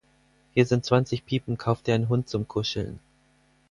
[0.55, 2.97] Hier sind zwanzig Piepen, kauf dir einen Hund zum Kuscheln.